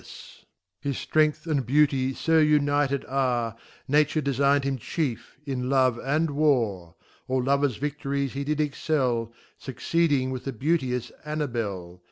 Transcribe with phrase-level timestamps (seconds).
[0.03, 0.07] L»]
[0.79, 3.55] His Strength and Beauty fo united are,
[3.87, 6.95] Nature defign'd him Chief \ in Love and War.
[7.27, 11.99] All Lovers Vi&ories he did excel, Succeeding with the beautious Annabel.